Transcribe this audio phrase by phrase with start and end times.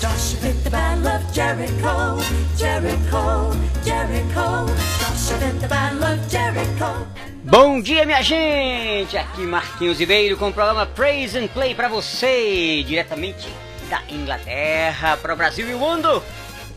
[0.00, 2.20] Joshua fit the battle of Jericho,
[2.56, 4.66] Jericho, Jericho.
[5.00, 7.06] Joshua fit the battle of Jericho.
[7.44, 9.16] Bom dia, minha gente!
[9.16, 13.48] Aqui Marquinhos Ribeiro com o programa Praise and Play para você, diretamente
[13.88, 16.22] da Inglaterra para o Brasil e o mundo.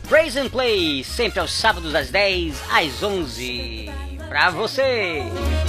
[0.08, 3.90] Praise and Play, sempre aos sábados às 10 às 11
[4.28, 5.24] para você.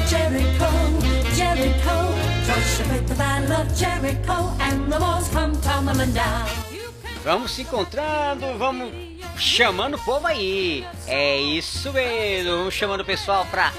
[0.08, 2.22] Jericho, Jericho.
[2.46, 6.71] Joshua fit the battle of Jericho, and the walls come tumbling down.
[7.24, 8.92] Vamos se encontrando, vamos
[9.38, 10.86] chamando o povo aí.
[11.06, 13.72] É isso mesmo, vamos chamando o pessoal para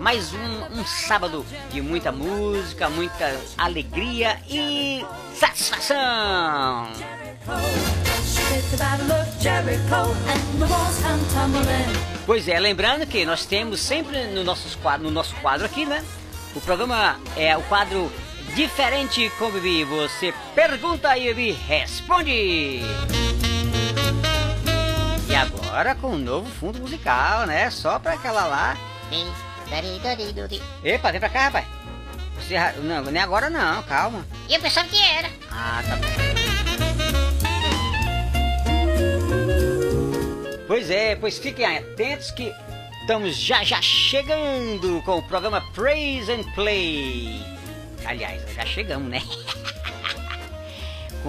[0.00, 6.88] mais um, um sábado de muita música, muita alegria e satisfação.
[12.26, 16.04] Pois é, lembrando que nós temos sempre no, nossos quadro, no nosso quadro aqui, né?
[16.54, 18.10] O programa é o quadro
[18.54, 19.84] Diferente com Bibi.
[19.84, 22.80] Você pergunta e Bibi responde.
[25.28, 27.70] E agora com um novo fundo musical, né?
[27.70, 28.76] Só pra aquela lá.
[30.82, 31.66] Epa, vem pra cá, rapaz.
[32.36, 34.26] Você, não, nem agora não, calma.
[34.48, 35.28] Eu pensava que era.
[35.50, 36.38] Ah, tá bom.
[40.66, 42.54] Pois é, pois fiquem atentos que
[43.00, 47.57] estamos já já chegando com o programa Praise and Play.
[48.04, 49.22] Aliás, já chegamos, né?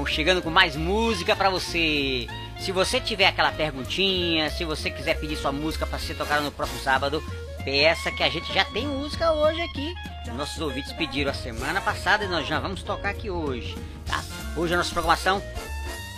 [0.08, 2.26] Chegando com mais música pra você.
[2.58, 6.52] Se você tiver aquela perguntinha, se você quiser pedir sua música para ser tocada no
[6.52, 7.22] próximo sábado,
[7.66, 9.94] peça que a gente já tem música hoje aqui.
[10.36, 14.24] Nossos ouvintes pediram a semana passada e nós já vamos tocar aqui hoje, tá?
[14.56, 15.42] Hoje a nossa programação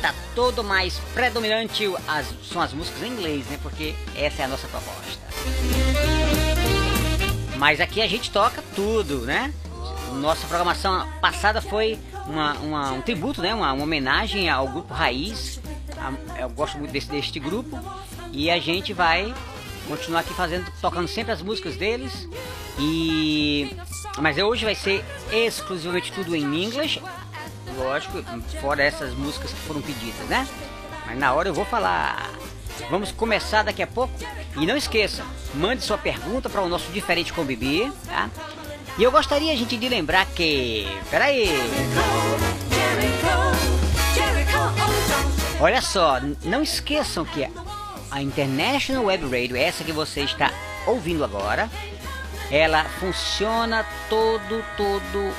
[0.02, 3.60] tá todo mais predominante as, são as músicas em inglês, né?
[3.62, 5.22] Porque essa é a nossa proposta.
[7.58, 9.54] Mas aqui a gente toca tudo, né?
[10.14, 13.54] Nossa programação passada foi uma, uma- um tributo, né?
[13.54, 15.60] Uma, uma homenagem ao grupo Raiz.
[16.38, 17.80] Eu gosto muito desse, deste grupo.
[18.32, 19.34] E a gente vai
[19.88, 22.28] continuar aqui fazendo, tocando sempre as músicas deles.
[22.80, 23.76] E
[24.18, 27.00] mas hoje vai ser exclusivamente tudo em inglês.
[27.78, 28.22] Lógico,
[28.60, 30.48] fora essas músicas que foram pedidas, né?
[31.06, 32.30] Mas na hora eu vou falar.
[32.90, 34.14] Vamos começar daqui a pouco.
[34.58, 35.24] E não esqueça,
[35.54, 38.30] mande sua pergunta para o nosso Diferente com Bibi, tá?
[39.02, 40.86] E eu gostaria, gente, de lembrar que.
[41.10, 41.50] Peraí!
[45.60, 47.50] Olha só, não esqueçam que
[48.12, 50.54] a International Web Radio, essa que você está
[50.86, 51.68] ouvindo agora,
[52.52, 55.34] ela funciona todo, todo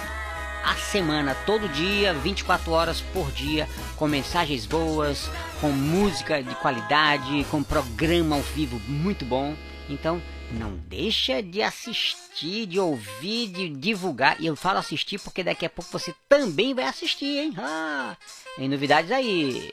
[0.64, 5.30] a semana, todo dia, 24 horas por dia, com mensagens boas,
[5.60, 9.54] com música de qualidade, com programa ao vivo muito bom.
[9.88, 10.20] Então,
[10.52, 14.40] não deixa de assistir, de ouvir, de divulgar.
[14.40, 17.54] E eu falo assistir porque daqui a pouco você também vai assistir, hein?
[17.58, 18.16] Ah,
[18.56, 19.72] tem novidades aí.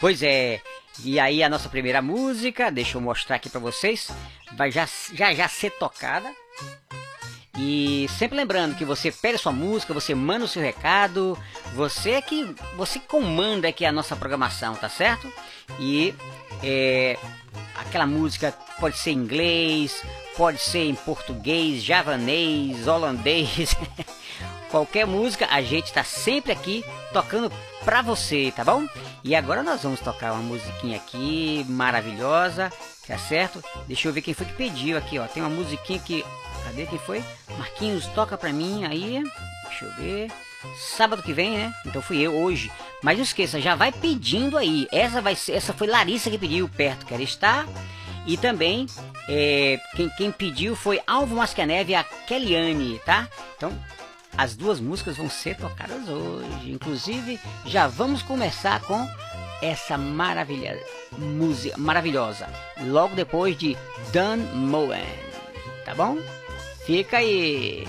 [0.00, 0.62] Pois é,
[1.04, 4.10] e aí a nossa primeira música, deixa eu mostrar aqui pra vocês,
[4.52, 6.30] vai já já, já ser tocada.
[7.58, 11.38] E sempre lembrando que você pede sua música, você manda o seu recado,
[11.74, 15.30] você é que você comanda aqui a nossa programação, tá certo?
[15.78, 16.14] E
[16.62, 17.18] é,
[17.74, 20.02] aquela música pode ser em inglês,
[20.36, 23.74] pode ser em português, javanês, holandês,
[24.70, 27.52] qualquer música, a gente tá sempre aqui tocando
[27.84, 28.86] pra você, tá bom?
[29.24, 32.72] E agora nós vamos tocar uma musiquinha aqui maravilhosa,
[33.06, 33.62] tá certo?
[33.86, 35.26] Deixa eu ver quem foi que pediu aqui, ó.
[35.26, 36.24] Tem uma musiquinha que
[36.64, 37.24] Cadê quem foi?
[37.58, 39.22] Marquinhos, toca pra mim aí.
[39.64, 40.32] Deixa eu ver.
[40.76, 41.74] Sábado que vem, né?
[41.86, 42.70] Então fui eu hoje.
[43.02, 44.86] Mas não esqueça, já vai pedindo aí.
[44.92, 47.66] Essa vai ser, essa foi Larissa que pediu, perto quer estar.
[48.26, 48.86] E também
[49.28, 53.28] é, quem, quem pediu foi Alvo Mascaneve e a Kellyanne, tá?
[53.56, 53.72] Então
[54.36, 56.70] as duas músicas vão ser tocadas hoje.
[56.70, 59.08] Inclusive, já vamos começar com
[59.62, 60.78] essa maravilha,
[61.18, 62.48] música maravilhosa.
[62.80, 63.76] Logo depois de
[64.12, 65.04] Dan Moen.
[65.84, 66.18] Tá bom?
[66.86, 67.86] Fica aí.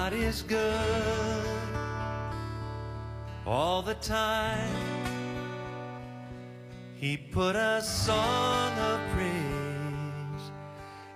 [0.00, 1.58] God is good
[3.44, 4.72] all the time.
[6.94, 10.52] He put a song of praise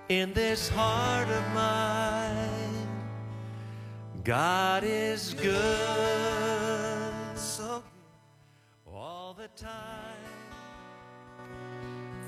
[0.09, 2.89] in this heart of mine.
[4.25, 10.27] God is good, so good all the time.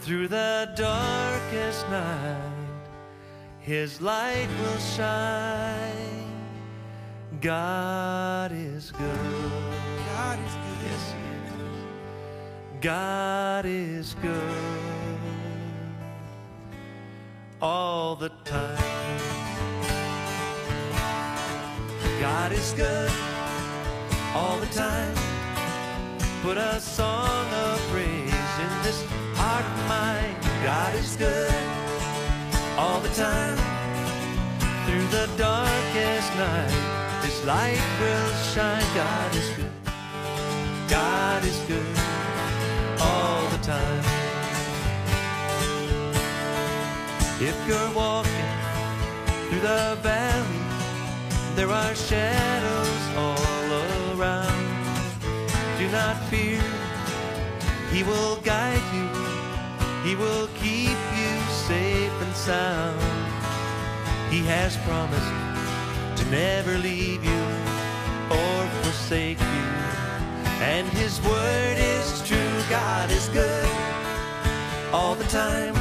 [0.03, 2.87] Through the darkest night,
[3.59, 6.24] His light will shine.
[7.44, 9.52] God is good.
[10.17, 10.79] God is good.
[10.87, 12.81] Yes, He is.
[12.81, 15.20] God is good
[17.61, 18.79] all the time.
[22.19, 23.11] God is good
[24.35, 25.14] all the time.
[26.41, 29.05] Put a song of praise in this
[29.35, 30.35] heart of mine.
[30.64, 31.52] God is good
[32.79, 33.58] all the time.
[34.87, 36.94] Through the darkest night,
[37.46, 38.82] Light will shine.
[38.94, 39.70] God is good.
[40.88, 41.99] God is good
[42.99, 44.05] all the time.
[47.43, 48.50] If you're walking
[49.50, 50.64] through the valley,
[51.55, 54.64] there are shadows all around.
[55.79, 56.62] Do not fear,
[57.93, 59.08] He will guide you,
[60.02, 61.32] He will keep you
[61.69, 63.00] safe and sound.
[64.31, 65.44] He has promised
[66.31, 67.44] never leave you
[68.31, 69.67] or forsake you.
[70.61, 73.69] And His word is true, God is good
[74.93, 75.75] all the time.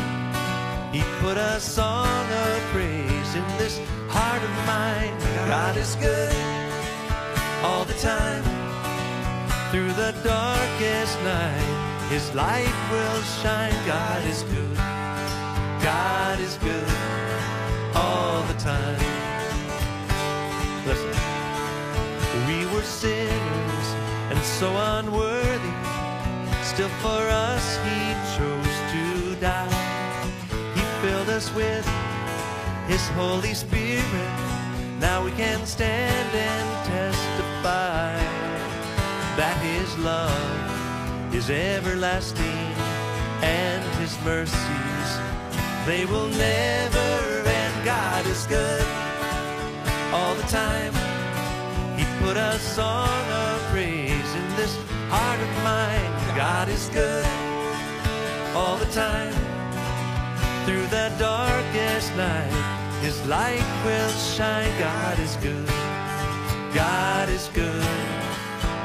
[0.91, 3.79] He put a song of praise in this
[4.09, 5.17] heart of mine.
[5.47, 6.35] God is good
[7.63, 8.43] all the time.
[9.71, 13.73] Through the darkest night, His light will shine.
[13.85, 14.77] God is good.
[15.83, 16.87] God is good
[17.95, 19.12] all the time.
[22.83, 23.87] Sinners
[24.29, 25.73] and so unworthy.
[26.63, 30.33] Still, for us, He chose to die
[30.75, 31.85] He filled us with
[32.87, 34.33] His Holy Spirit.
[34.99, 38.15] Now we can stand and testify
[39.35, 42.73] that His love is everlasting
[43.43, 45.09] and His mercies,
[45.85, 47.85] they will never end.
[47.85, 48.85] God is good
[50.13, 51.12] all the time.
[52.25, 54.75] Put a song of praise in this
[55.09, 56.35] heart of mine.
[56.35, 57.25] God is good
[58.55, 59.33] all the time
[60.65, 62.53] through the darkest night,
[63.01, 64.71] His light will shine.
[64.79, 65.67] God is good.
[66.73, 67.85] God is good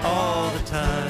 [0.02, 1.08] all the time.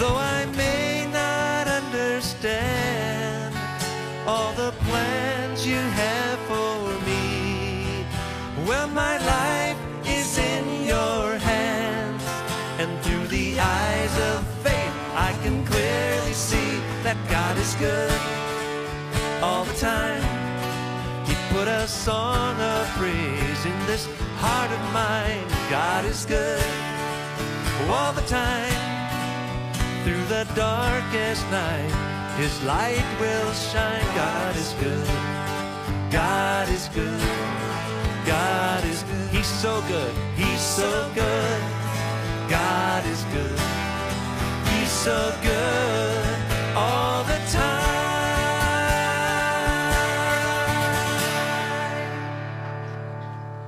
[0.00, 3.54] Though I may not understand
[4.26, 6.71] all the plans you have for
[8.66, 12.22] well, my life is in your hands,
[12.78, 18.20] and through the eyes of faith, I can clearly see that God is good
[19.42, 20.22] all the time.
[21.26, 24.06] He put a song of praise in this
[24.36, 25.46] heart of mine.
[25.70, 26.64] God is good
[27.88, 28.72] all the time.
[30.04, 31.92] Through the darkest night,
[32.38, 34.04] His light will shine.
[34.14, 35.06] God is good.
[36.10, 37.41] God is good.
[38.32, 39.28] God is good.
[39.36, 40.12] He's so good.
[40.36, 41.60] He's so good.
[42.48, 43.58] God is good.
[44.72, 46.36] He's so good
[46.74, 47.92] all the time.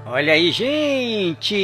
[0.06, 1.56] Olha aí, gente!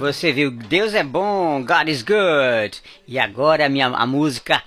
[0.00, 2.80] Você viu, Deus é bom, God is good.
[3.06, 4.62] E agora a minha a música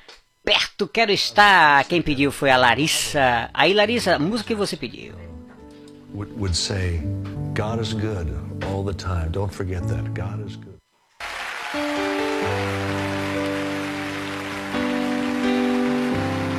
[0.45, 1.83] Perto Quero Estar.
[1.85, 3.49] Quem pediu foi a Larissa.
[3.53, 5.26] Aí, Larissa, a música que você pediu.
[6.17, 7.03] Would, say,
[7.53, 9.31] God is good all the time.
[9.31, 10.13] Don't forget that.
[10.15, 10.79] God is good.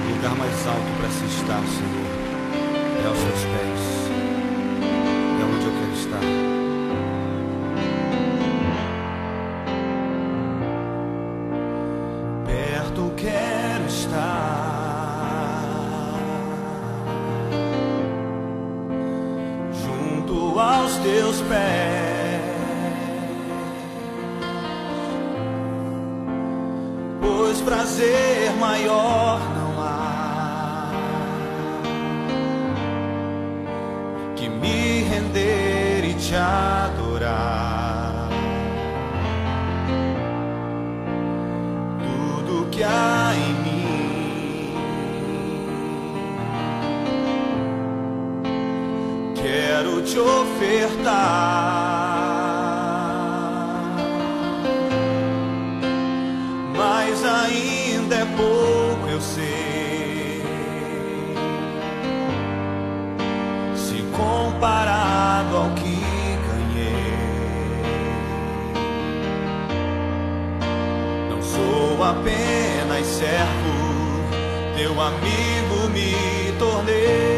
[0.04, 2.06] O lugar mais alto para se estar, Senhor,
[3.02, 3.82] é aos seus pés.
[5.40, 6.67] É onde eu quero estar.
[20.98, 22.08] Teus pés.
[27.48, 30.90] pois prazer maior não há
[34.36, 38.28] que me render e te adorar.
[42.02, 43.57] Tudo que há em
[50.08, 51.12] te ofertar,
[56.74, 60.42] mas ainda é pouco eu sei
[63.74, 66.00] se comparado ao que
[66.48, 67.04] ganhei.
[71.28, 73.74] Não sou apenas servo,
[74.74, 77.37] teu amigo me tornei.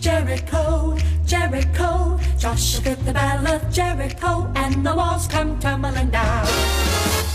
[0.00, 2.18] Jericho, Jericho.
[2.38, 6.46] Joshua the battle of Jericho, and the walls come tumbling down.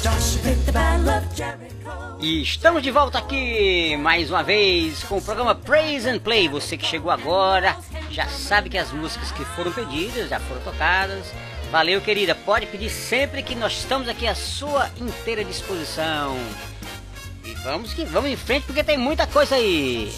[0.02, 2.18] Joshua the battle of Jericho.
[2.20, 6.50] E estamos de volta aqui mais uma vez com o programa Praise and Play.
[6.50, 7.78] Você que chegou agora
[8.10, 11.32] já sabe que as músicas que foram pedidas já foram tocadas.
[11.72, 12.34] Valeu, querida.
[12.34, 16.36] Pode pedir sempre que nós estamos aqui à sua inteira disposição.
[17.44, 20.12] E vamos que vamos em frente porque tem muita coisa aí.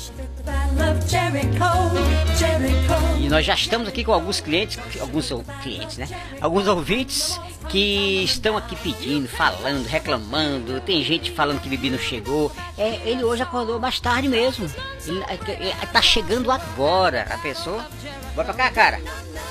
[3.20, 5.30] E nós já estamos aqui com alguns clientes, alguns
[5.62, 6.08] clientes, né?
[6.40, 10.80] Alguns ouvintes que estão aqui pedindo, falando, reclamando.
[10.82, 12.52] Tem gente falando que Bibi não chegou.
[12.78, 14.72] É, ele hoje acordou mais tarde mesmo.
[15.06, 15.24] Ele,
[15.60, 17.28] ele tá chegando agora.
[17.30, 17.86] A pessoa.
[18.34, 19.02] Bora pra cá, cara.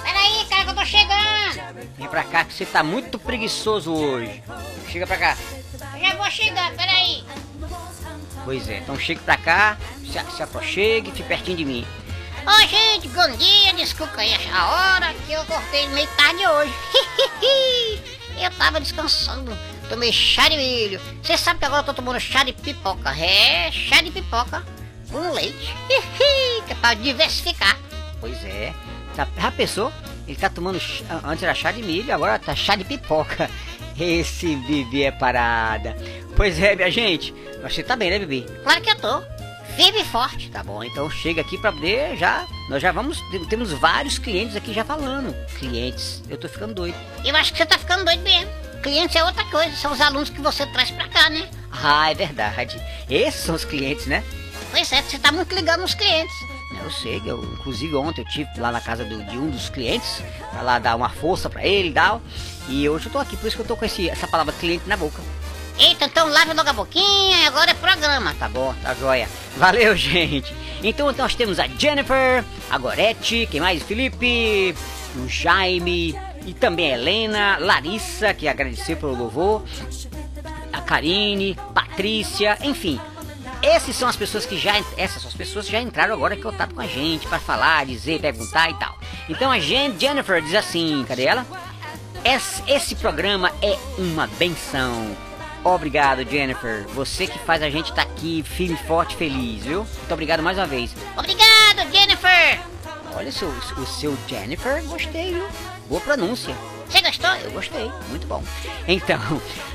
[0.03, 1.87] Peraí, cara, que eu tô chegando.
[1.99, 4.43] Vem pra cá que você tá muito preguiçoso hoje.
[4.89, 5.37] Chega pra cá.
[5.95, 7.25] Eu já vou chegar, peraí.
[8.47, 11.85] Pois é, então chegue pra cá, se, se aproxime, fique pertinho de mim.
[12.47, 16.73] Oi, gente, bom dia, desculpa aí a hora que eu cortei meio tarde hoje.
[18.41, 19.51] eu tava descansando,
[19.89, 21.01] tomei chá de milho.
[21.21, 23.11] Você sabe que agora eu tô tomando chá de pipoca.
[23.19, 24.65] É, chá de pipoca
[25.11, 25.75] com leite.
[26.69, 27.77] que é pra diversificar.
[28.21, 28.73] Pois é,
[29.17, 29.93] tá, já pensou?
[30.29, 30.81] Ele tá tomando,
[31.25, 33.51] antes era chá de milho, agora tá chá de pipoca.
[33.99, 35.97] Esse Bibi é parada.
[36.37, 37.35] Pois é, minha gente.
[37.63, 38.47] Você tá bem, né, Bibi?
[38.63, 39.23] Claro que eu tô.
[39.75, 40.51] Firme e forte.
[40.51, 42.47] Tá bom, então chega aqui pra poder já.
[42.69, 43.23] Nós já vamos.
[43.49, 45.35] Temos vários clientes aqui já falando.
[45.59, 46.97] Clientes, eu tô ficando doido.
[47.25, 48.51] Eu acho que você tá ficando doido mesmo.
[48.83, 51.49] Clientes é outra coisa, são os alunos que você traz pra cá, né?
[51.73, 52.81] Ah, é verdade.
[53.11, 54.23] Esses são os clientes, né?
[54.71, 56.35] Pois é, você tá muito ligado nos clientes.
[56.87, 60.23] Eu sei, eu, inclusive ontem eu tive lá na casa do, de um dos clientes,
[60.53, 62.23] pra lá dar uma força pra ele e tal.
[62.69, 64.89] E hoje eu tô aqui, por isso que eu tô com esse, essa palavra cliente
[64.89, 65.21] na boca.
[65.81, 68.33] Eita, então lave logo a boquinha agora é programa.
[68.39, 69.29] Tá bom, tá joia.
[69.57, 70.55] Valeu, gente.
[70.81, 73.83] Então nós temos a Jennifer, a Gorete, quem mais?
[73.83, 74.73] Felipe,
[75.17, 79.65] o Jaime e também a Helena, Larissa, que agradeceu pelo louvor,
[80.73, 83.01] a Karine, Patrícia, enfim.
[83.63, 86.41] Essas são as pessoas que já essas são as pessoas que já entraram agora em
[86.41, 88.97] contato com a gente para falar, dizer, perguntar e tal.
[89.29, 91.47] Então a gente, Jennifer diz assim, cadê ela?
[92.25, 95.17] Esse, esse programa é uma benção.
[95.65, 96.87] Obrigado, Jennifer.
[96.89, 99.79] Você que faz a gente estar tá aqui firme, forte, feliz, viu?
[99.79, 100.95] Muito obrigado mais uma vez.
[101.17, 102.61] Obrigado, Jennifer.
[103.17, 105.49] Olha o seu, o seu Jennifer, gostei, viu?
[105.89, 106.55] Boa pronúncia.
[106.89, 107.31] Você gostou?
[107.37, 108.43] Eu gostei, muito bom.
[108.87, 109.21] Então,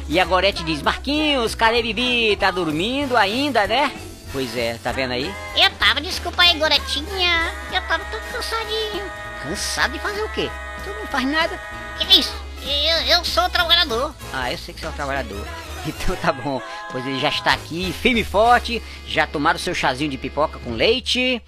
[0.07, 2.35] e a Gorete diz: Marquinhos, cadê Bibi?
[2.37, 3.91] Tá dormindo ainda, né?
[4.31, 5.33] Pois é, tá vendo aí?
[5.57, 7.53] Eu tava, desculpa aí, Goretinha.
[7.71, 9.03] Eu tava tão cansadinho.
[9.43, 10.49] Cansado de fazer o quê?
[10.83, 11.59] Tu não faz nada.
[11.99, 12.33] Que isso?
[12.63, 14.15] Eu, eu sou trabalhador.
[14.31, 15.47] Ah, eu sei que você é um trabalhador.
[15.83, 20.11] Então tá bom, pois ele já está aqui, firme e forte, já tomaram seu chazinho
[20.11, 21.41] de pipoca com leite.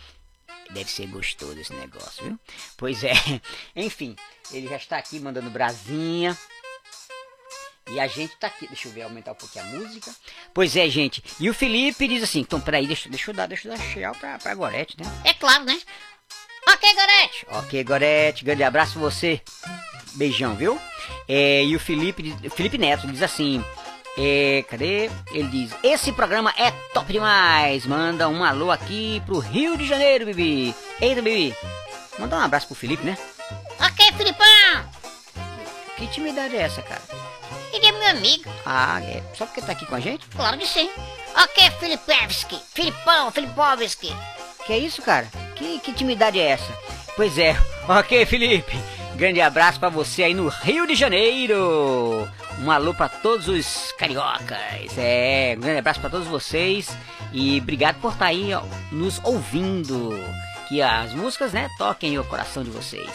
[0.72, 2.40] Deve ser gostoso esse negócio, viu?
[2.76, 3.14] Pois é,
[3.76, 4.16] enfim,
[4.52, 6.38] ele já está aqui mandando brasinha.
[7.92, 8.68] E a gente tá aqui.
[8.68, 10.12] Deixa eu ver, aumentar um pouquinho a música.
[10.54, 11.24] Pois é, gente.
[11.40, 14.16] E o Felipe diz assim: então peraí, deixa, deixa eu dar, deixa eu dar cheal
[14.16, 15.06] pra, pra Gorete, né?
[15.24, 15.80] É claro, né?
[16.68, 17.46] Ok, Gorete.
[17.50, 18.46] Ok, Gorete.
[18.46, 19.42] Grande abraço você.
[20.16, 20.80] Beijão, viu?
[21.28, 23.64] É, e o Felipe, Felipe Neto diz assim:
[24.18, 25.10] é, cadê?
[25.32, 27.86] Ele diz: Esse programa é top demais.
[27.86, 30.74] Manda um alô aqui pro Rio de Janeiro, Bibi.
[31.02, 31.56] Eita, Bibi.
[32.20, 33.18] Manda um abraço pro Felipe, né?
[36.04, 37.02] Que intimidade é essa, cara?
[37.72, 38.44] Ele é meu amigo.
[38.66, 39.24] Ah, é.
[39.36, 40.28] Só porque tá aqui com a gente?
[40.36, 40.90] Claro que sim.
[41.42, 42.60] Ok, Filipevski.
[42.74, 44.14] Filipão, Filipovski.
[44.66, 45.28] Que é isso, cara?
[45.56, 46.78] Que, que intimidade é essa?
[47.16, 47.56] Pois é.
[47.88, 48.78] Ok, Felipe.
[49.16, 52.30] Grande abraço para você aí no Rio de Janeiro.
[52.60, 54.98] Um alô para todos os cariocas.
[54.98, 56.96] É, um grande abraço para todos vocês
[57.32, 58.62] e obrigado por estar tá aí ó,
[58.92, 60.12] nos ouvindo.
[60.68, 63.10] Que as músicas, né, toquem o coração de vocês.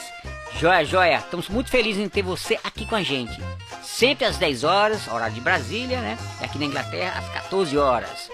[0.59, 1.19] Joia, joia.
[1.19, 3.41] Estamos muito felizes em ter você aqui com a gente.
[3.81, 6.19] Sempre às 10 horas, horário de Brasília, né?
[6.41, 8.29] E aqui na Inglaterra às 14 horas.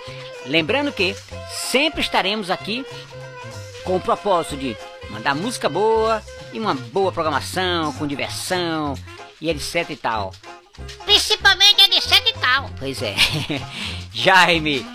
[0.46, 1.14] Lembrando que
[1.50, 2.84] sempre estaremos aqui
[3.84, 4.74] com o propósito de
[5.10, 8.94] mandar música boa e uma boa programação, com diversão
[9.38, 10.32] e etc e tal.
[11.04, 12.70] Principalmente etc e tal.
[12.78, 13.14] Pois é.
[14.10, 14.86] Jaime,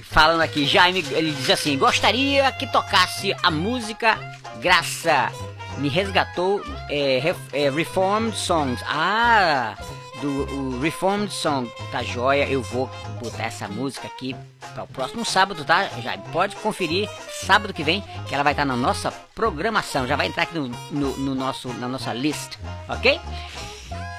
[0.00, 4.18] falando aqui, Jaime, ele diz assim: gostaria que tocasse a música
[4.60, 5.30] Graça.
[5.78, 6.60] Me resgatou
[6.90, 8.82] é, é, Reformed Songs.
[8.86, 9.76] Ah,
[10.20, 11.70] do Reformed Song.
[11.90, 14.34] Tá joia, eu vou botar essa música aqui
[14.74, 15.88] para o próximo sábado, tá?
[16.02, 17.08] Já pode conferir
[17.46, 20.06] sábado que vem, que ela vai estar tá na nossa programação.
[20.06, 22.56] Já vai entrar aqui no, no, no nosso, na nossa list,
[22.88, 23.20] ok?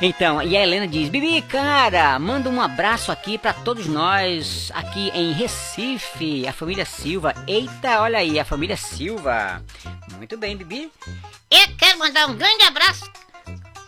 [0.02, 5.10] Então, e a Helena diz: Bibi, cara, manda um abraço aqui para todos nós aqui
[5.14, 7.34] em Recife, a família Silva.
[7.48, 9.64] Eita, olha aí, a família Silva.
[10.18, 10.92] Muito bem, Bibi.
[11.52, 13.10] Eu quero mandar um grande abraço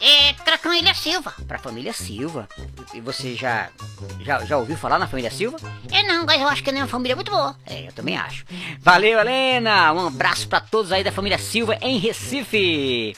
[0.01, 1.33] é pra família Silva.
[1.47, 2.49] Pra família Silva.
[2.93, 3.69] E você já,
[4.21, 5.57] já, já ouviu falar na família Silva?
[5.91, 7.55] Eu não, mas eu acho que é uma família muito boa.
[7.65, 8.43] É, eu também acho.
[8.79, 9.93] Valeu, Helena!
[9.93, 13.15] Um abraço para todos aí da família Silva em Recife.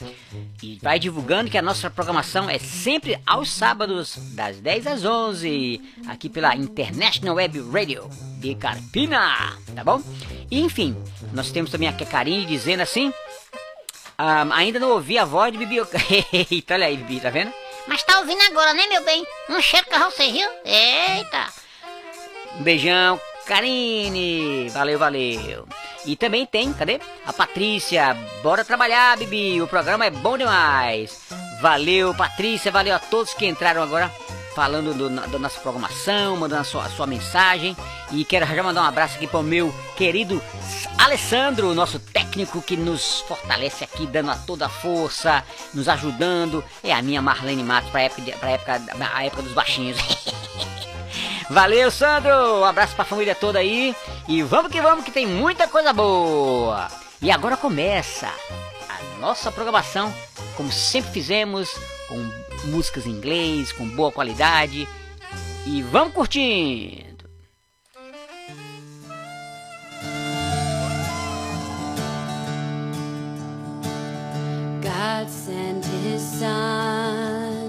[0.62, 5.80] E vai divulgando que a nossa programação é sempre aos sábados, das 10 às 11,
[6.06, 10.02] aqui pela International Web Radio de Carpina, tá bom?
[10.50, 10.96] E, enfim,
[11.32, 13.12] nós temos também a Karine dizendo assim
[14.18, 15.80] um, ainda não ouvi a voz de Bibi.
[16.50, 17.52] Eita, olha aí, Bibi, tá vendo?
[17.86, 19.26] Mas tá ouvindo agora, né, meu bem?
[19.50, 20.48] Um cheiro carro você viu?
[20.64, 21.46] Eita!
[22.58, 24.68] Um beijão, Karine!
[24.70, 25.68] Valeu, valeu!
[26.06, 27.00] E também tem, cadê?
[27.26, 28.14] A Patrícia.
[28.42, 29.60] Bora trabalhar, Bibi.
[29.60, 31.20] O programa é bom demais.
[31.60, 32.70] Valeu, Patrícia.
[32.70, 34.10] Valeu a todos que entraram agora
[34.54, 37.76] falando do, da nossa programação, mandando a sua, a sua mensagem.
[38.12, 40.40] E quero já mandar um abraço aqui para o meu querido
[40.98, 46.64] Alessandro, nosso técnico que nos fortalece aqui, dando a toda a força, nos ajudando.
[46.82, 48.82] É a minha Marlene Matos para época, época,
[49.14, 49.98] a época dos baixinhos.
[51.50, 52.60] Valeu, Sandro!
[52.60, 53.94] Um abraço a família toda aí.
[54.26, 56.88] E vamos que vamos, que tem muita coisa boa.
[57.20, 58.28] E agora começa
[58.88, 60.14] a nossa programação,
[60.56, 61.70] como sempre fizemos,
[62.08, 64.88] com músicas em inglês, com boa qualidade.
[65.66, 67.04] E vamos curtindo!
[74.82, 77.68] God sent his son.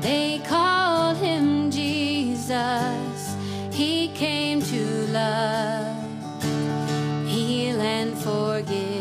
[0.00, 3.36] They called him Jesus.
[3.72, 5.96] He came to love,
[7.26, 8.99] heal, and forgive.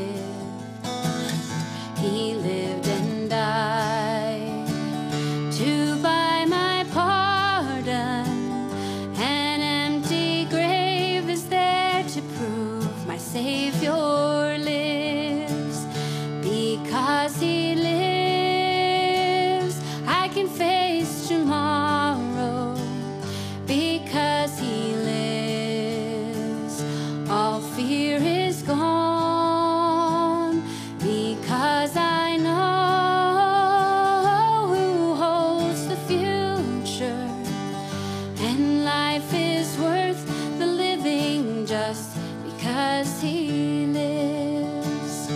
[38.41, 40.25] And life is worth
[40.59, 45.29] the living just because he lives.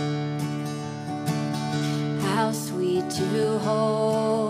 [2.24, 4.43] How sweet to hold.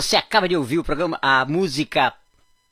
[0.00, 2.14] Você acaba de ouvir o programa, a música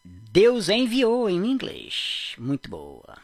[0.02, 2.34] Deus enviou em inglês.
[2.38, 3.18] Muito boa.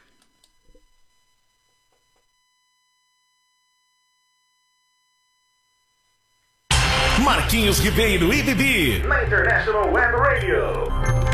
[7.24, 8.42] Marquinhos Ribeiro e
[9.08, 11.33] Na International Web Radio.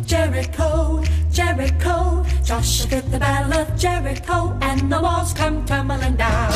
[0.11, 1.01] Jericho,
[1.31, 2.25] Jericho.
[2.43, 6.51] Joshua fit the battle of Jericho, and the walls come tumbling down.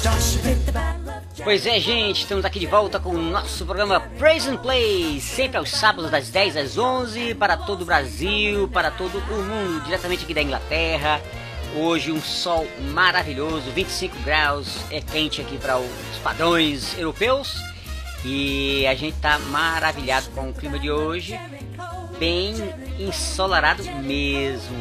[0.00, 1.12] Joshua fit the battle.
[1.42, 5.58] Pois é, gente, estamos aqui de volta com o nosso programa Praise and Play, sempre
[5.58, 10.22] aos sábados das 10 às 11, para todo o Brasil, para todo o mundo, diretamente
[10.22, 11.20] aqui da Inglaterra.
[11.74, 17.52] Hoje um sol maravilhoso, 25 graus, é quente aqui para os padrões europeus.
[18.24, 21.36] E a gente tá maravilhado com o clima de hoje,
[22.20, 22.54] bem
[22.98, 24.76] ensolarado mesmo.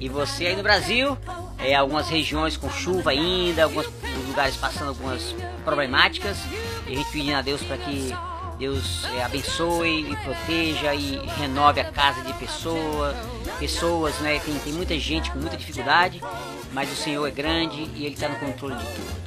[0.00, 1.16] E você aí no Brasil,
[1.58, 3.86] é, algumas regiões com chuva ainda, alguns
[4.26, 6.38] lugares passando algumas problemáticas.
[6.88, 8.12] E a gente pedindo a Deus para que
[8.58, 13.14] Deus é, abençoe e proteja e renove a casa de pessoas,
[13.58, 14.40] pessoas, né?
[14.40, 16.20] Tem, tem muita gente com muita dificuldade,
[16.72, 19.21] mas o Senhor é grande e Ele está no controle de tudo.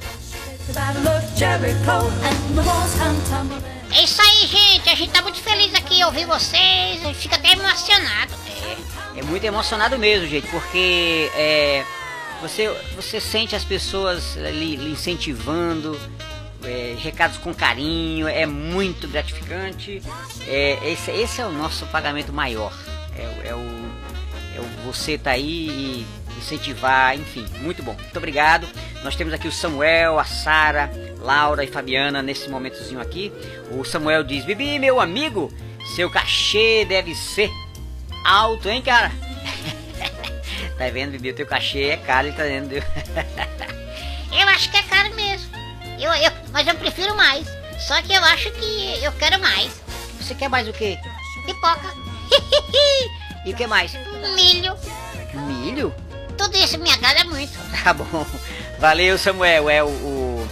[3.92, 4.90] É isso aí, gente.
[4.90, 7.02] A gente tá muito feliz aqui ouvir vocês.
[7.02, 8.34] A gente fica até emocionado.
[9.14, 11.84] É, é muito emocionado mesmo, gente, porque é,
[12.40, 15.98] você, você sente as pessoas lhe, incentivando,
[16.64, 20.02] é, recados com carinho, é muito gratificante.
[20.46, 22.72] É, esse, esse é o nosso pagamento maior.
[23.16, 23.60] É, é o,
[24.56, 26.06] é o você tá aí e
[26.38, 27.94] incentivar, enfim, muito bom.
[27.94, 28.68] Muito obrigado.
[29.02, 33.32] Nós temos aqui o Samuel, a Sara, Laura e Fabiana nesse momentozinho aqui.
[33.70, 35.52] O Samuel diz: Bibi, meu amigo,
[35.94, 37.50] seu cachê deve ser
[38.24, 39.10] alto, hein, cara?
[40.78, 41.30] tá vendo, Bibi?
[41.30, 42.72] O teu cachê é caro, ele tá vendo.
[44.32, 45.50] eu acho que é caro mesmo.
[45.98, 47.46] Eu, eu, mas eu prefiro mais.
[47.78, 49.80] Só que eu acho que eu quero mais.
[50.20, 50.98] Você quer mais o quê?
[51.44, 51.94] Pipoca.
[53.44, 53.92] e o que mais?
[54.34, 54.76] Milho.
[55.34, 55.94] Milho?
[56.36, 57.52] Tudo isso me agrada muito.
[57.82, 58.26] Tá bom.
[58.80, 59.70] Valeu, Samuel.
[59.70, 60.48] É o, o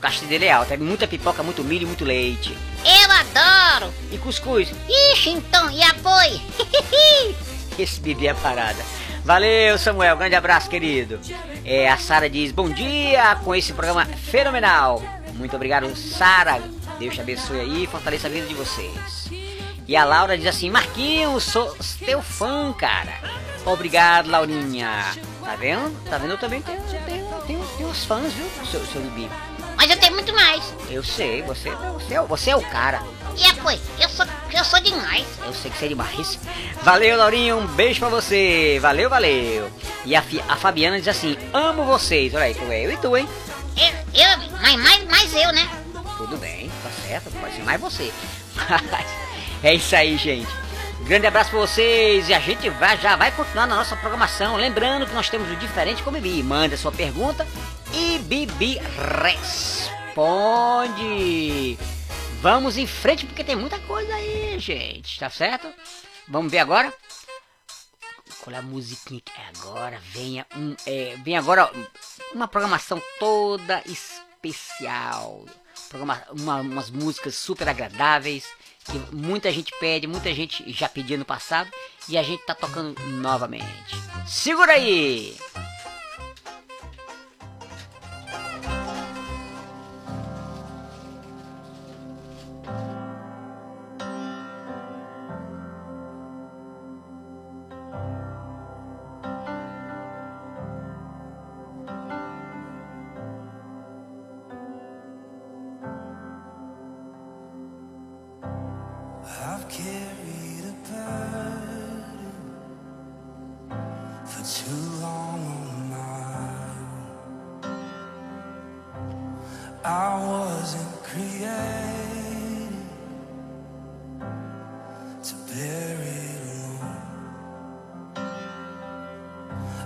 [0.00, 0.72] caixa dele é alto.
[0.72, 2.56] É muita pipoca, muito milho, muito leite.
[2.84, 3.94] Eu adoro.
[4.10, 4.72] E cuscuz?
[5.12, 6.40] Ixi, então, e apoio?
[7.78, 8.82] Esse bebê é parada.
[9.24, 10.16] Valeu, Samuel.
[10.16, 11.20] Grande abraço, querido.
[11.64, 15.00] É, a Sara diz: Bom dia com esse programa fenomenal.
[15.34, 16.60] Muito obrigado, Sara.
[16.98, 19.30] Deus te abençoe aí e fortaleça a vida de vocês.
[19.86, 23.12] E a Laura diz assim: Marquinhos, sou teu fã, cara.
[23.64, 25.12] Obrigado, Laurinha.
[25.44, 26.04] Tá vendo?
[26.08, 26.32] Tá vendo?
[26.32, 29.30] Eu também tenho, tenho, tenho, tenho uns fãs, viu, seu, seu Bibi?
[29.76, 30.62] Mas eu tenho muito mais.
[30.88, 33.02] Eu sei, você, você, é, você é o cara.
[33.36, 35.26] E é, pois, eu sou, eu sou demais.
[35.44, 36.38] Eu sei que você é demais.
[36.82, 38.78] Valeu, Laurinha, um beijo pra você.
[38.80, 39.70] Valeu, valeu.
[40.04, 42.34] E a, a Fabiana diz assim: amo vocês.
[42.34, 43.28] Olha aí, eu e tu, hein?
[43.76, 45.68] Eu, eu mas mais, mais eu, né?
[46.16, 48.12] Tudo bem, tá certo, pode ser mais você.
[49.62, 50.61] é isso aí, gente.
[51.04, 54.56] Grande abraço pra vocês e a gente vai, já vai continuar na nossa programação.
[54.56, 56.42] Lembrando que nós temos o Diferente com Bibi.
[56.42, 57.46] Manda sua pergunta
[57.92, 58.78] e Bibi
[60.14, 61.76] responde.
[62.40, 65.18] Vamos em frente porque tem muita coisa aí, gente.
[65.18, 65.68] Tá certo?
[66.28, 66.92] Vamos ver agora?
[68.40, 70.00] Qual é a musiquinha que é agora?
[70.12, 71.70] Venha um, é, vem agora
[72.32, 75.44] uma programação toda especial.
[75.88, 78.44] Programa, uma, umas músicas super agradáveis
[78.84, 81.70] que muita gente pede, muita gente já pediu no passado
[82.08, 83.66] e a gente tá tocando novamente.
[84.26, 85.36] Segura aí!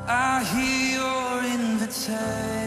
[0.08, 2.65] I hear your invitation.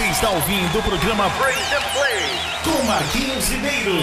[0.00, 2.30] Você está ouvindo o programa Praise and Play
[2.64, 4.00] com Marquinhos Ribeiro.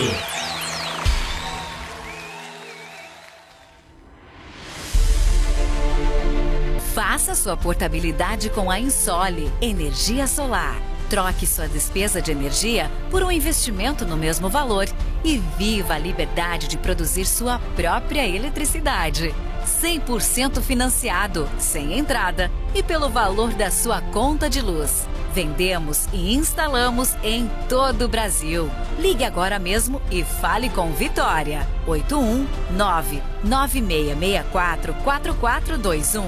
[6.93, 10.75] Faça sua portabilidade com a Insole Energia Solar.
[11.09, 14.87] Troque sua despesa de energia por um investimento no mesmo valor
[15.23, 19.33] e viva a liberdade de produzir sua própria eletricidade.
[19.65, 25.07] 100% financiado, sem entrada e pelo valor da sua conta de luz.
[25.37, 28.71] Vendemos e instalamos em todo o Brasil.
[28.97, 31.67] Ligue agora mesmo e fale com Vitória.
[31.85, 36.23] 819 9664 4421.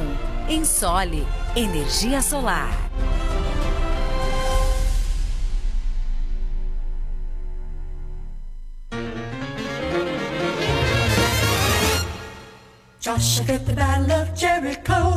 [0.47, 2.70] Ensole Energia Solar.
[12.99, 15.09] Joshua fit the battle of Jericho.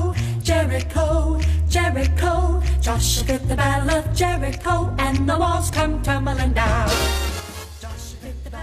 [2.83, 6.89] Joshua fit the battle of Jericho, and the walls come tumbling down.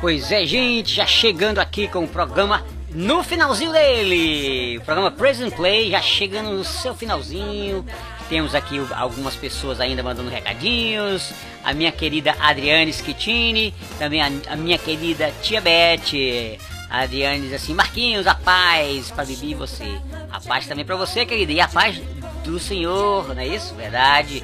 [0.02, 4.78] Pois é, gente, já chegando aqui com o programa no finalzinho dele.
[4.78, 7.86] O programa Present Play já chegando no seu finalzinho.
[8.28, 11.32] Temos aqui algumas pessoas ainda mandando recadinhos.
[11.64, 16.60] A minha querida Adriane Schettini, também a, a minha querida tia Beth.
[16.90, 19.98] Adriane diz assim: Marquinhos, a paz para Bibi e você.
[20.30, 21.54] A paz também para você, querida.
[21.54, 22.02] E a paz
[22.50, 23.74] do Senhor, não é isso?
[23.76, 24.44] Verdade.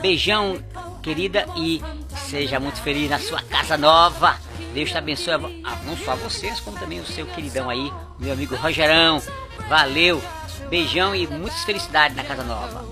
[0.00, 0.58] Beijão,
[1.02, 1.82] querida, e
[2.28, 4.36] seja muito feliz na sua casa nova.
[4.72, 7.70] Deus te abençoe, a vo- a- não só a vocês, como também o seu queridão
[7.70, 9.22] aí, meu amigo Rogerão.
[9.68, 10.22] Valeu,
[10.68, 12.84] beijão e muitas felicidades na casa nova.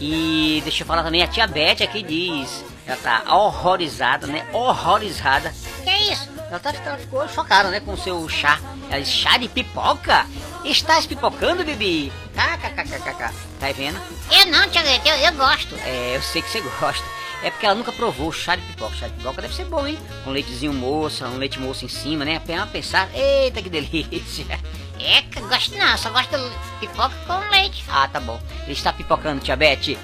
[0.00, 4.46] E deixa eu falar também, a tia Beth aqui diz, ela tá horrorizada, né?
[4.52, 5.52] Horrorizada.
[5.82, 6.28] Que é isso?
[6.50, 8.60] Ela, tá, ela ficou chocada, né, com o seu chá.
[8.90, 10.26] Ela disse, chá de pipoca?
[10.64, 12.12] Estás pipocando, Bibi?
[12.34, 13.34] KKKKK.
[13.58, 14.00] Tá vendo?
[14.30, 15.74] Eu não, Tia Greta, eu, eu gosto.
[15.84, 17.04] É, eu sei que você gosta.
[17.42, 18.94] É porque ela nunca provou o chá de pipoca.
[18.94, 19.98] Chá de pipoca deve ser bom, hein?
[20.22, 22.36] Com leitezinho moça, um leite moço em cima, né?
[22.36, 24.46] Apenas pensar, eita que delícia.
[25.00, 27.84] É, gosto não, só gosto de pipoca com leite.
[27.88, 28.40] Ah, tá bom.
[28.62, 29.98] Ele está pipocando, tia Beth.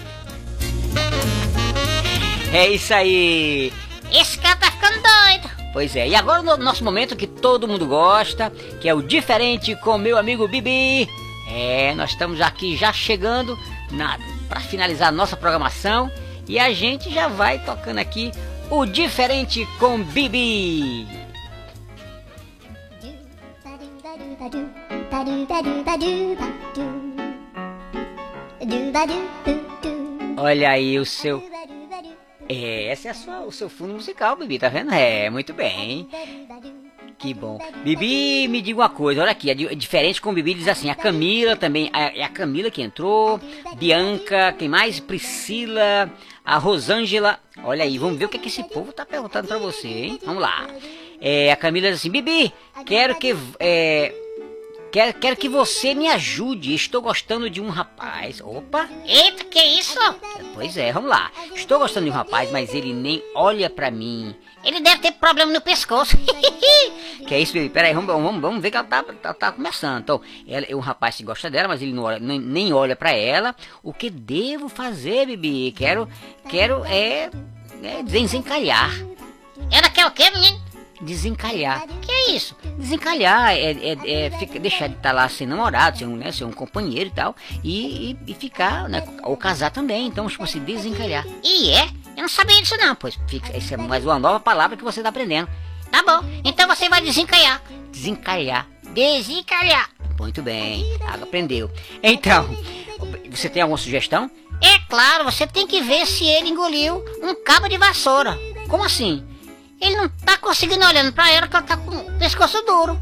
[2.53, 3.73] É isso aí.
[4.11, 5.58] Esse cara tá ficando doido.
[5.79, 8.51] Pois é, e agora no nosso momento que todo mundo gosta,
[8.81, 11.09] que é o diferente com meu amigo Bibi.
[11.49, 13.57] É, nós estamos aqui já chegando
[14.49, 16.11] para finalizar a nossa programação
[16.49, 18.33] e a gente já vai tocando aqui
[18.69, 21.07] o diferente com Bibi.
[30.37, 31.41] Olha aí o seu
[32.49, 34.93] é, essa é a sua, o seu fundo musical, Bibi, tá vendo?
[34.93, 36.09] É, muito bem.
[37.19, 37.59] Que bom.
[37.83, 40.95] Bibi, me diga uma coisa, olha aqui, é di- diferente com Bibi, diz assim, a
[40.95, 43.41] Camila também, a- é a Camila que entrou,
[43.77, 45.01] Bianca, quem mais?
[45.01, 46.11] Priscila,
[46.45, 47.41] a Rosângela.
[47.65, 50.19] Olha aí, vamos ver o que, é que esse povo tá perguntando pra você, hein?
[50.25, 50.69] Vamos lá.
[51.21, 52.53] É, a Camila diz assim, Bibi,
[52.87, 53.35] quero que.
[53.59, 54.15] É,
[54.91, 56.75] quero, quero que você me ajude.
[56.75, 58.41] Estou gostando de um rapaz.
[58.41, 58.89] Opa!
[59.05, 59.99] Eita, que isso?
[60.55, 61.31] Pois é, vamos lá.
[61.55, 64.35] Estou gostando de um rapaz, mas ele nem olha pra mim.
[64.65, 66.17] Ele deve ter problema no pescoço.
[67.27, 67.69] Que é isso, Bibi?
[67.69, 70.01] Peraí, vamos, vamos, vamos ver que ela tá, tá, tá começando.
[70.01, 72.97] Então, ela, é um rapaz que gosta dela, mas ele não olha, nem, nem olha
[72.97, 73.55] pra ela.
[73.83, 75.73] O que devo fazer, Bibi?
[75.73, 76.09] Quero,
[76.49, 77.29] quero, é,
[77.83, 78.93] é desencalhar.
[79.71, 80.68] Ela quer o quê, menino?
[81.01, 81.87] Desencalhar.
[82.03, 82.57] Que é isso?
[82.77, 86.47] Desencalhar é, é, é fica- deixar de estar lá sem namorado, sem um, né, sem
[86.47, 90.07] um companheiro e tal, e, e, e ficar, né, ou casar também.
[90.07, 91.25] Então, tipo assim, desencalhar.
[91.43, 91.89] E é?
[92.17, 92.95] Eu não sabia disso não.
[92.95, 95.49] Pois, fica, essa é mais uma nova palavra que você tá aprendendo.
[95.91, 97.63] Tá bom, então você vai desencalhar.
[97.93, 98.67] Desencalhar.
[98.93, 99.91] Desencalhar.
[100.19, 100.85] Muito bem,
[101.23, 101.71] aprendeu.
[102.03, 102.49] Então,
[103.31, 104.31] você tem alguma sugestão?
[104.61, 108.37] É claro, você tem que ver se ele engoliu um cabo de vassoura.
[108.69, 109.25] Como assim?
[109.81, 112.99] Ele não tá conseguindo olhando pra ela, que ela tá com o pescoço duro.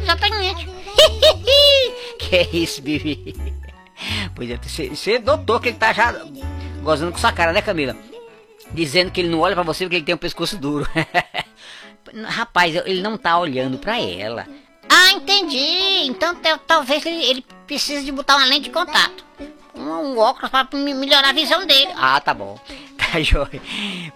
[0.00, 0.68] Exatamente.
[2.18, 3.34] Que isso, Bibi?
[4.34, 4.56] Pois é,
[4.92, 6.12] você, notou que ele tá já
[6.82, 7.96] gozando com sua cara, né, Camila?
[8.72, 10.88] Dizendo que ele não olha pra você porque ele tem um pescoço duro.
[12.26, 14.46] Rapaz, ele não tá olhando pra ela.
[14.88, 16.06] Ah, entendi.
[16.06, 16.36] Então
[16.66, 19.24] talvez ele, ele precise de botar uma lente de contato.
[19.74, 21.92] Um, um óculos pra me- melhorar a visão dele.
[21.96, 22.58] Ah, tá bom.
[23.14, 23.62] Tá joia.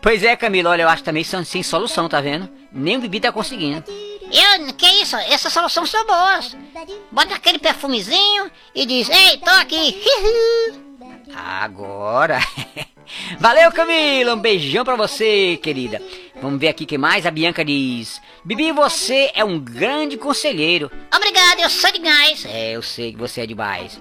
[0.02, 2.48] Pois é, Camila, olha, eu acho também sem, sem solução, tá vendo?
[2.72, 3.84] Nem o Bibi tá conseguindo.
[3.88, 5.14] Eu, que isso?
[5.14, 6.56] Essas soluções são boas.
[7.12, 10.02] Bota aquele perfumezinho e diz, ei, tô aqui.
[11.32, 12.40] Agora.
[13.38, 14.34] Valeu, Camila.
[14.34, 16.02] Um beijão pra você, querida.
[16.42, 17.24] Vamos ver aqui quem mais.
[17.24, 20.90] A Bianca diz: Bibi, você é um grande conselheiro.
[21.14, 22.44] Obrigado, eu sou demais.
[22.46, 24.00] É, eu sei que você é demais.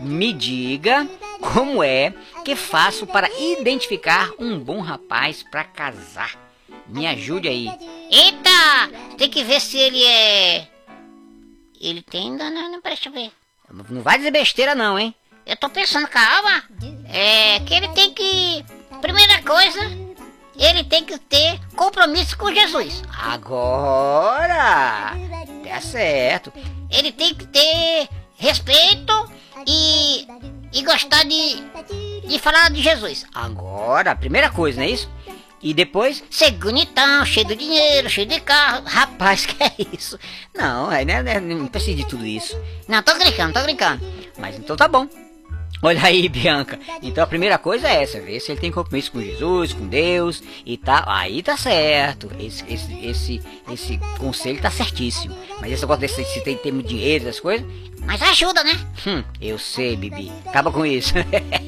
[0.00, 1.06] Me diga
[1.40, 2.12] como é
[2.44, 6.38] que faço para identificar um bom rapaz pra casar.
[6.86, 7.68] Me ajude aí.
[8.10, 10.68] Eita, tem que ver se ele é...
[11.80, 12.32] Ele tem...
[12.32, 13.30] Não, não, não, deixa eu ver.
[13.88, 15.14] Não vai dizer besteira, não, hein?
[15.46, 16.62] Eu tô pensando, calma.
[17.08, 18.64] É que ele tem que.
[19.00, 19.80] Primeira coisa,
[20.56, 23.02] ele tem que ter compromisso com Jesus.
[23.18, 25.16] Agora!
[25.64, 26.52] Tá certo.
[26.90, 28.08] Ele tem que ter
[28.40, 29.30] respeito
[29.66, 30.26] e.
[30.72, 31.62] e gostar de.
[32.26, 33.26] de falar de Jesus.
[33.32, 35.08] Agora, a primeira coisa, não é isso?
[35.62, 38.82] E depois, Ser bonitão, cheio de dinheiro, cheio de carro.
[38.88, 40.18] rapaz, que é isso?
[40.56, 42.58] Não, é, né, não precisa de tudo isso.
[42.88, 44.02] Não, tô brincando, tô brincando.
[44.38, 45.06] Mas então tá bom.
[45.82, 46.78] Olha aí, Bianca.
[47.02, 50.42] Então a primeira coisa é essa, ver se ele tem compromisso com Jesus, com Deus
[50.64, 51.04] e tá.
[51.06, 52.30] Aí tá certo.
[52.38, 55.34] Esse, esse, esse, esse conselho tá certíssimo.
[55.60, 57.66] Mas esse negócio desse se tem, tem muito dinheiro, essas coisas.
[58.04, 58.78] Mas ajuda, né?
[59.06, 60.30] Hum, eu sei, Bibi.
[60.46, 61.14] Acaba com isso.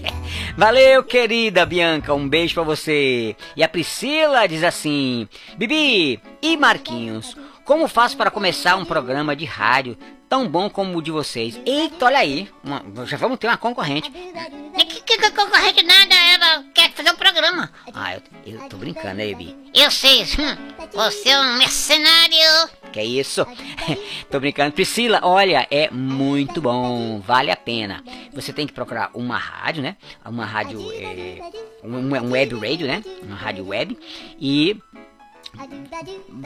[0.57, 2.15] Valeu, querida Bianca.
[2.15, 3.37] Um beijo pra você.
[3.57, 9.45] E a Priscila diz assim: Bibi e Marquinhos, como faço para começar um programa de
[9.45, 9.97] rádio
[10.29, 11.61] tão bom como o de vocês?
[11.67, 12.49] Eita, olha aí.
[12.65, 14.11] uma- já vamos ter uma concorrente.
[14.11, 17.71] Que, que, que concorrente nada, ela quer fazer um programa.
[17.93, 19.57] Ah, eu, eu tô brincando, né, Bibi?
[19.75, 20.57] Eu sei, hum,
[20.93, 22.71] você é um mercenário.
[22.93, 23.47] Que é isso?
[24.31, 24.73] Tô brincando.
[24.73, 28.05] Priscila, olha, é muito bom, vale a pena.
[28.35, 29.97] Você tem que procurar uma rádio, né?
[30.25, 31.39] Uma rádio, é,
[31.83, 33.03] um, um web radio, né?
[33.23, 33.99] Uma rádio web
[34.39, 34.77] e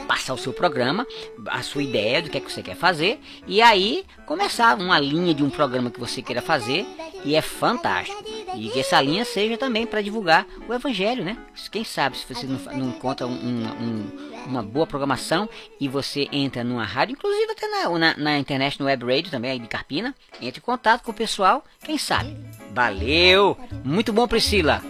[0.07, 1.05] passar o seu programa,
[1.47, 5.33] a sua ideia do que é que você quer fazer e aí começar uma linha
[5.33, 6.85] de um programa que você queira fazer
[7.23, 8.23] e é fantástico.
[8.55, 11.37] E que essa linha seja também para divulgar o evangelho, né?
[11.71, 15.49] Quem sabe se você não, não encontra um- um- uma boa programação
[15.79, 19.51] e você entra numa rádio, inclusive até na, na, na internet, no web radio também
[19.51, 22.35] aí de Carpina, entre em contato com o pessoal, quem sabe.
[22.73, 23.57] Valeu!
[23.83, 24.81] Muito bom, Priscila!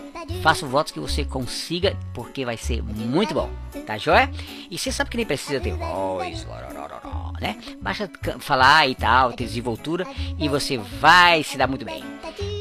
[0.41, 3.49] Faço votos que você consiga, porque vai ser muito bom,
[3.86, 4.30] tá joia?
[4.69, 6.45] E você sabe que nem precisa ter voz,
[7.39, 7.57] né?
[7.82, 8.09] Basta
[8.39, 10.05] falar e tal, ter desenvoltura,
[10.38, 12.03] e você vai se dar muito bem.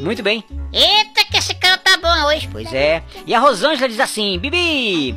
[0.01, 2.49] Muito bem, Eita, que esse cara tá bom hoje.
[2.51, 3.03] Pois é.
[3.27, 5.15] E a Rosângela diz assim: Bibi,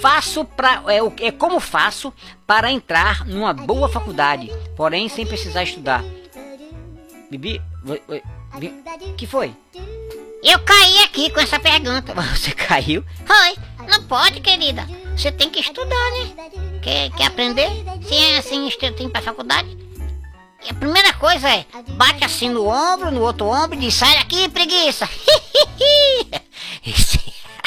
[0.00, 0.82] faço pra.
[0.86, 2.12] É, é como faço
[2.46, 6.04] para entrar numa boa faculdade, porém sem precisar estudar.
[7.30, 7.60] Bibi,
[9.16, 9.52] que foi?
[10.48, 12.14] Eu caí aqui com essa pergunta.
[12.32, 13.04] Você caiu?
[13.28, 13.56] Oi,
[13.88, 14.86] não pode, querida.
[15.16, 16.50] Você tem que estudar, né?
[16.80, 17.68] Quer, quer aprender?
[18.06, 19.76] Se é assim, tem pra faculdade.
[20.64, 21.66] E a primeira coisa é,
[21.96, 25.08] bate assim no ombro, no outro ombro e diz, sai daqui, preguiça.
[26.86, 27.20] Esse,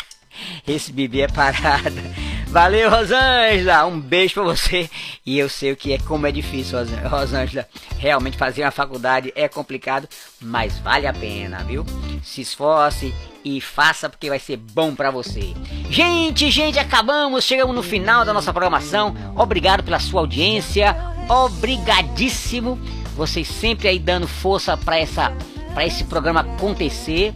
[0.66, 2.02] esse Bibi é parada.
[2.50, 3.86] Valeu, Rosângela.
[3.86, 4.90] Um beijo pra você.
[5.26, 7.68] E eu sei o que é, como é difícil, Ros- Rosângela.
[7.98, 10.08] Realmente fazer uma faculdade é complicado,
[10.42, 11.86] mas vale a pena, viu?
[12.24, 13.14] Se esforce
[13.46, 15.54] e faça porque vai ser bom pra você.
[15.92, 19.16] Gente, gente, acabamos, chegamos no final da nossa programação.
[19.36, 20.96] Obrigado pela sua audiência.
[21.30, 22.80] Obrigadíssimo.
[23.16, 25.32] Vocês sempre aí dando força pra essa
[25.74, 27.32] para esse programa acontecer.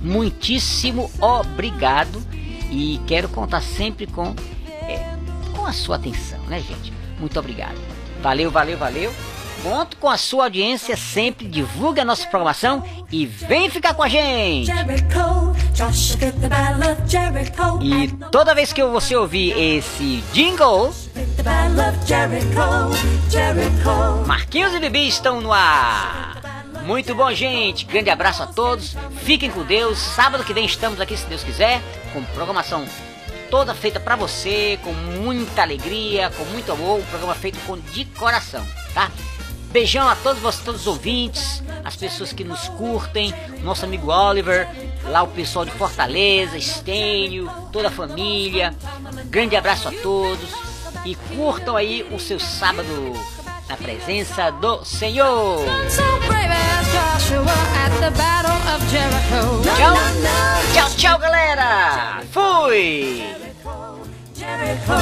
[0.00, 2.22] Muitíssimo obrigado
[2.70, 4.34] e quero contar sempre com
[4.88, 5.16] é,
[5.54, 6.92] com a sua atenção, né, gente?
[7.18, 7.78] Muito obrigado.
[8.22, 9.12] Valeu, valeu, valeu.
[9.62, 11.46] Conto com a sua audiência sempre.
[11.46, 14.70] Divulgue a nossa programação e vem ficar com a gente.
[17.82, 20.94] E toda vez que você ouvir esse jingle.
[24.26, 26.39] Marquinhos e Bibi estão no ar.
[26.84, 27.84] Muito bom, gente.
[27.84, 28.96] Grande abraço a todos.
[29.22, 29.98] Fiquem com Deus.
[29.98, 31.80] Sábado que vem estamos aqui, se Deus quiser,
[32.12, 32.86] com programação
[33.50, 37.00] toda feita pra você, com muita alegria, com muito amor.
[37.00, 38.64] Um programa feito com de coração,
[38.94, 39.10] tá?
[39.72, 44.68] Beijão a todos vocês, todos os ouvintes, as pessoas que nos curtem, nosso amigo Oliver,
[45.04, 48.74] lá o pessoal de Fortaleza, Estênio, toda a família.
[49.26, 50.50] Grande abraço a todos
[51.04, 53.14] e curtam aí o seu sábado
[53.70, 55.64] na presença do Senhor.
[59.62, 59.94] Tchau,
[60.74, 62.20] tchau, tchau, galera.
[62.32, 63.22] Fui.
[64.34, 64.96] Jericho,